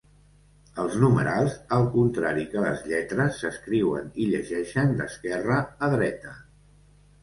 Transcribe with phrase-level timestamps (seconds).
[0.83, 6.39] Els numerals, al contrari que les lletres, s'escriuen i llegeixen d'esquerra a dreta.